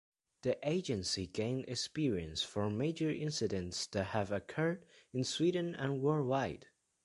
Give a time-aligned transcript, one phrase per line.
[0.41, 6.65] The agency gained experience from major incidents that have occurred in Sweden and worldwide.